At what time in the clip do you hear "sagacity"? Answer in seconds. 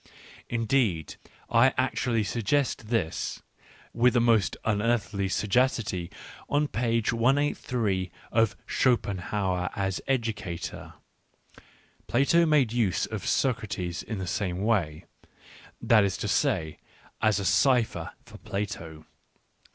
5.29-6.09